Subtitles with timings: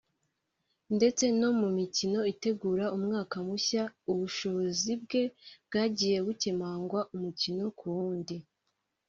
[0.95, 5.21] ndetse no mu mikino itegura umwaka mushya ubushobozi bwe
[5.67, 8.35] bwagiye bukemangwa umukino ku wundi